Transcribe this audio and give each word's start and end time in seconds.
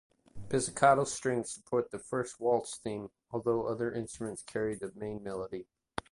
Pizzicato 0.49 1.03
strings 1.05 1.51
support 1.53 1.91
the 1.91 1.99
first 1.99 2.39
waltz 2.39 2.75
theme 2.75 3.11
although 3.29 3.67
other 3.67 3.93
instruments 3.93 4.41
carry 4.41 4.73
the 4.73 4.91
main 4.95 5.21
melody. 5.21 5.67